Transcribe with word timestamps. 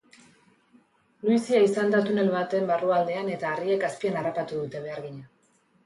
Luizia 1.25 1.59
izan 1.67 1.93
da 1.97 2.01
tunel 2.09 2.33
baten 2.39 2.67
barrualdean 2.73 3.33
eta 3.37 3.55
harriek 3.55 3.89
azpian 3.93 4.21
harrapatu 4.23 4.63
dute 4.65 4.87
behargina. 4.91 5.29